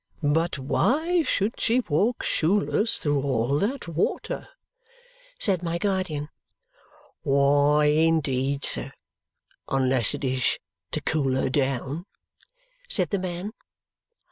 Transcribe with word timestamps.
"But 0.23 0.57
why 0.57 1.21
should 1.21 1.59
she 1.59 1.79
walk 1.81 2.23
shoeless 2.23 2.97
through 2.97 3.21
all 3.21 3.59
that 3.59 3.87
water?" 3.87 4.49
said 5.37 5.61
my 5.61 5.77
guardian. 5.77 6.29
"Why, 7.21 7.85
indeed, 7.85 8.65
sir, 8.65 8.93
unless 9.67 10.15
it 10.15 10.23
is 10.23 10.57
to 10.89 11.01
cool 11.01 11.35
her 11.35 11.51
down!" 11.51 12.07
said 12.89 13.11
the 13.11 13.19
man. 13.19 13.53